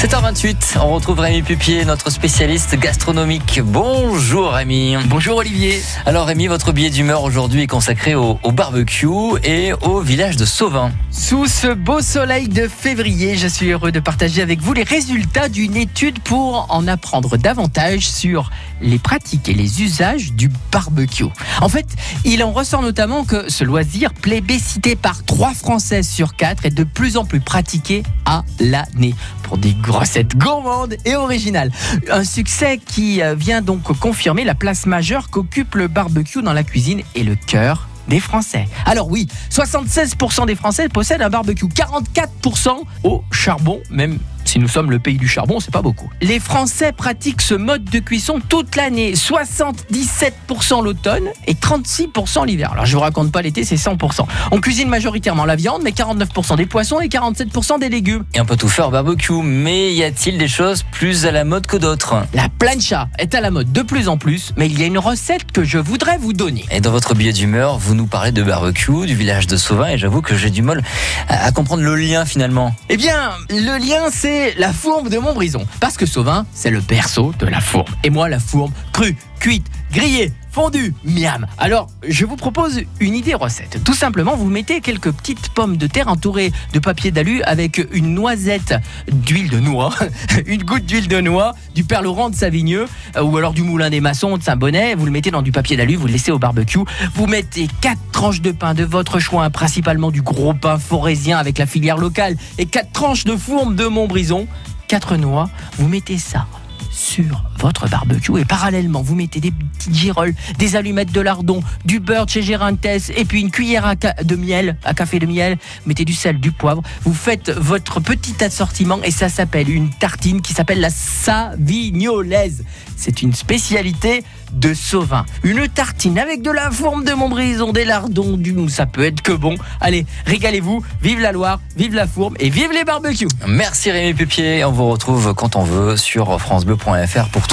7h28, 0.00 0.78
on 0.80 0.94
retrouve 0.94 1.20
Rémi 1.20 1.42
Pupier, 1.42 1.84
notre 1.84 2.08
spécialiste 2.08 2.74
gastronomique. 2.74 3.60
Bonjour 3.62 4.52
Rémi. 4.52 4.96
Bonjour 5.04 5.36
Olivier. 5.36 5.78
Alors 6.06 6.24
Rémi, 6.24 6.46
votre 6.46 6.72
billet 6.72 6.88
d'humeur 6.88 7.22
aujourd'hui 7.22 7.64
est 7.64 7.66
consacré 7.66 8.14
au, 8.14 8.38
au, 8.42 8.50
barbecue 8.50 9.06
et 9.44 9.74
au 9.82 10.00
village 10.00 10.38
de 10.38 10.46
Sauvin. 10.46 10.90
Sous 11.10 11.44
ce 11.48 11.74
beau 11.74 12.00
soleil 12.00 12.48
de 12.48 12.66
février, 12.66 13.36
je 13.36 13.46
suis 13.46 13.72
heureux 13.72 13.92
de 13.92 14.00
partager 14.00 14.40
avec 14.40 14.62
vous 14.62 14.72
les 14.72 14.84
résultats 14.84 15.50
d'une 15.50 15.76
étude 15.76 16.18
pour 16.20 16.66
en 16.70 16.88
apprendre 16.88 17.36
davantage 17.36 18.08
sur 18.08 18.50
les 18.80 18.98
pratiques 18.98 19.50
et 19.50 19.54
les 19.54 19.82
usages 19.82 20.32
du 20.32 20.50
barbecue. 20.72 21.24
En 21.60 21.68
fait, 21.68 21.86
il 22.24 22.42
en 22.42 22.52
ressort 22.52 22.80
notamment 22.80 23.24
que 23.24 23.50
ce 23.50 23.64
loisir 23.64 24.14
plébiscité 24.14 24.96
par 24.96 25.26
3 25.26 25.52
Français 25.52 26.02
sur 26.02 26.36
4 26.36 26.64
est 26.64 26.70
de 26.70 26.84
plus 26.84 27.18
en 27.18 27.26
plus 27.26 27.40
pratiqué 27.40 28.02
à 28.24 28.44
l'année 28.60 29.14
pour 29.42 29.58
des 29.58 29.74
recettes 29.90 30.36
gourmandes 30.36 30.96
et 31.04 31.16
originales. 31.16 31.70
Un 32.10 32.24
succès 32.24 32.78
qui 32.78 33.22
euh, 33.22 33.34
vient 33.34 33.60
donc 33.62 33.82
confirmer 33.98 34.44
la 34.44 34.54
place 34.54 34.86
majeure 34.86 35.30
qu'occupe 35.30 35.74
le 35.74 35.88
barbecue 35.88 36.42
dans 36.42 36.52
la 36.52 36.62
cuisine 36.62 37.02
et 37.14 37.24
le 37.24 37.34
cœur 37.34 37.88
des 38.08 38.20
Français. 38.20 38.66
Alors 38.86 39.08
oui, 39.08 39.28
76% 39.50 40.46
des 40.46 40.54
Français 40.54 40.88
possèdent 40.88 41.22
un 41.22 41.30
barbecue, 41.30 41.66
44% 41.66 42.82
au 43.04 43.22
charbon, 43.30 43.80
même 43.90 44.18
si 44.50 44.58
nous 44.58 44.66
sommes 44.66 44.90
le 44.90 44.98
pays 44.98 45.16
du 45.16 45.28
charbon, 45.28 45.60
c'est 45.60 45.70
pas 45.70 45.80
beaucoup. 45.80 46.10
Les 46.20 46.40
Français 46.40 46.90
pratiquent 46.90 47.40
ce 47.40 47.54
mode 47.54 47.84
de 47.84 48.00
cuisson 48.00 48.40
toute 48.48 48.74
l'année, 48.74 49.12
77% 49.12 50.82
l'automne 50.82 51.28
et 51.46 51.54
36% 51.54 52.46
l'hiver. 52.46 52.72
Alors 52.72 52.84
je 52.84 52.96
vous 52.96 53.00
raconte 53.00 53.30
pas 53.30 53.42
l'été, 53.42 53.62
c'est 53.62 53.76
100%. 53.76 54.26
On 54.50 54.60
cuisine 54.60 54.88
majoritairement 54.88 55.44
la 55.44 55.54
viande, 55.54 55.82
mais 55.84 55.92
49% 55.92 56.56
des 56.56 56.66
poissons 56.66 56.98
et 57.00 57.06
47% 57.06 57.78
des 57.78 57.88
légumes. 57.88 58.24
Et 58.34 58.40
on 58.40 58.44
peut 58.44 58.56
tout 58.56 58.68
faire 58.68 58.88
au 58.88 58.90
barbecue, 58.90 59.40
mais 59.40 59.94
y 59.94 60.02
a-t-il 60.02 60.36
des 60.36 60.48
choses 60.48 60.82
plus 60.82 61.26
à 61.26 61.30
la 61.30 61.44
mode 61.44 61.68
que 61.68 61.76
d'autres? 61.76 62.16
La 62.34 62.48
plancha 62.48 63.08
est 63.20 63.36
à 63.36 63.40
la 63.40 63.52
mode 63.52 63.70
de 63.70 63.82
plus 63.82 64.08
en 64.08 64.18
plus, 64.18 64.52
mais 64.56 64.66
il 64.66 64.80
y 64.80 64.82
a 64.82 64.86
une 64.86 64.98
recette 64.98 65.52
que 65.52 65.62
je 65.62 65.78
voudrais 65.78 66.18
vous 66.18 66.32
donner. 66.32 66.64
Et 66.72 66.80
dans 66.80 66.90
votre 66.90 67.14
billet 67.14 67.32
d'humeur, 67.32 67.78
vous 67.78 67.94
nous 67.94 68.06
parlez 68.06 68.32
de 68.32 68.42
barbecue, 68.42 69.06
du 69.06 69.14
village 69.14 69.46
de 69.46 69.56
Sauvin, 69.56 69.90
et 69.90 69.98
j'avoue 69.98 70.22
que 70.22 70.36
j'ai 70.36 70.50
du 70.50 70.62
mal 70.62 70.82
à, 71.28 71.44
à 71.44 71.52
comprendre 71.52 71.84
le 71.84 71.94
lien 71.94 72.24
finalement. 72.24 72.74
Eh 72.88 72.96
bien, 72.96 73.30
le 73.48 73.78
lien 73.78 74.10
c'est 74.10 74.39
la 74.56 74.72
fourme 74.72 75.08
de 75.08 75.18
Montbrison. 75.18 75.66
Parce 75.80 75.96
que 75.96 76.06
Sauvin, 76.06 76.46
c'est 76.52 76.70
le 76.70 76.80
berceau 76.80 77.32
de 77.38 77.46
la 77.46 77.60
fourme. 77.60 77.92
Et 78.04 78.10
moi, 78.10 78.28
la 78.28 78.38
fourme, 78.38 78.72
crue, 78.92 79.16
cuite, 79.38 79.66
grillée, 79.92 80.32
fondue, 80.50 80.94
miam. 81.04 81.46
Alors, 81.58 81.88
je 82.06 82.24
vous 82.26 82.36
propose 82.36 82.82
une 83.00 83.14
idée 83.14 83.34
recette. 83.34 83.82
Tout 83.84 83.94
simplement, 83.94 84.36
vous 84.36 84.48
mettez 84.48 84.80
quelques 84.80 85.12
petites 85.12 85.50
pommes 85.50 85.76
de 85.76 85.86
terre 85.86 86.08
entourées 86.08 86.52
de 86.72 86.78
papier 86.78 87.10
d'alu 87.10 87.42
avec 87.42 87.80
une 87.92 88.14
noisette 88.14 88.74
d'huile 89.10 89.50
de 89.50 89.60
noix, 89.60 89.94
une 90.46 90.62
goutte 90.62 90.86
d'huile 90.86 91.08
de 91.08 91.20
noix, 91.20 91.54
du 91.74 91.84
père 91.84 92.02
Laurent 92.02 92.30
de 92.30 92.34
Savigneux 92.34 92.86
ou 93.20 93.36
alors 93.36 93.52
du 93.52 93.62
moulin 93.62 93.90
des 93.90 94.00
maçons 94.00 94.36
de 94.36 94.42
Saint-Bonnet. 94.42 94.94
Vous 94.94 95.06
le 95.06 95.12
mettez 95.12 95.30
dans 95.30 95.42
du 95.42 95.52
papier 95.52 95.76
d'alu, 95.76 95.96
vous 95.96 96.06
le 96.06 96.12
laissez 96.12 96.30
au 96.30 96.38
barbecue. 96.38 96.80
Vous 97.14 97.26
mettez 97.26 97.68
quatre 97.80 98.00
tranches 98.12 98.40
de 98.40 98.52
pain 98.52 98.74
de 98.74 98.84
votre 98.84 99.18
choix, 99.18 99.48
principalement 99.50 100.10
du 100.10 100.22
gros 100.22 100.54
pain 100.54 100.78
forésien 100.78 101.38
avec 101.38 101.58
la 101.58 101.66
filière 101.66 101.96
locale 101.96 102.36
et 102.58 102.66
quatre 102.66 102.92
tranches 102.92 103.24
de 103.24 103.36
fourme 103.36 103.76
de 103.76 103.86
Montbrison, 103.86 104.46
quatre 104.88 105.16
noix. 105.16 105.48
Vous 105.78 105.88
mettez 105.88 106.18
ça 106.18 106.46
sur 106.90 107.49
votre 107.60 107.88
barbecue 107.88 108.38
et 108.40 108.44
parallèlement 108.44 109.02
vous 109.02 109.14
mettez 109.14 109.40
des 109.40 109.50
petites 109.50 109.94
girolles, 109.94 110.34
des 110.58 110.76
allumettes 110.76 111.12
de 111.12 111.20
lardon, 111.20 111.62
du 111.84 112.00
beurre 112.00 112.26
de 112.26 112.30
chez 112.30 112.42
Gérintes 112.42 112.84
et 112.84 113.24
puis 113.24 113.40
une 113.40 113.50
cuillère 113.50 113.86
à 113.86 113.94
de 113.94 114.36
miel, 114.36 114.76
à 114.84 114.94
café 114.94 115.18
de 115.18 115.26
miel, 115.26 115.58
mettez 115.86 116.04
du 116.04 116.14
sel, 116.14 116.40
du 116.40 116.52
poivre, 116.52 116.82
vous 117.02 117.14
faites 117.14 117.50
votre 117.50 118.00
petit 118.00 118.42
assortiment 118.42 119.00
et 119.02 119.10
ça 119.10 119.28
s'appelle 119.28 119.68
une 119.68 119.90
tartine 119.90 120.40
qui 120.40 120.54
s'appelle 120.54 120.80
la 120.80 120.90
savignolaise. 120.90 122.64
C'est 122.96 123.22
une 123.22 123.34
spécialité 123.34 124.24
de 124.52 124.74
Sauvin. 124.74 125.24
Une 125.42 125.68
tartine 125.68 126.18
avec 126.18 126.42
de 126.42 126.50
la 126.50 126.70
fourme 126.70 127.04
de 127.04 127.12
Montbrison, 127.12 127.72
des 127.72 127.84
lardons, 127.84 128.36
du 128.36 128.54
ça 128.68 128.84
peut 128.86 129.04
être 129.04 129.22
que 129.22 129.32
bon. 129.32 129.54
Allez, 129.80 130.06
régalez-vous, 130.26 130.82
vive 131.02 131.20
la 131.20 131.32
Loire, 131.32 131.60
vive 131.76 131.94
la 131.94 132.06
fourme 132.06 132.34
et 132.40 132.50
vive 132.50 132.72
les 132.72 132.84
barbecues. 132.84 133.28
Merci 133.46 133.90
Rémi 133.90 134.14
Pupier, 134.14 134.64
on 134.64 134.72
vous 134.72 134.88
retrouve 134.90 135.34
quand 135.34 135.56
on 135.56 135.62
veut 135.62 135.96
sur 135.96 136.40
francebleu.fr 136.40 137.28
pour 137.28 137.46